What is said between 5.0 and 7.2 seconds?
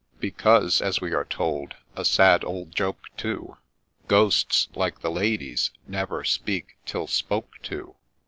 the ladies,' never speak till